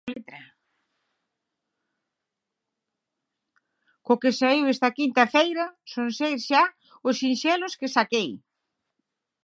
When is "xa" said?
6.49-6.63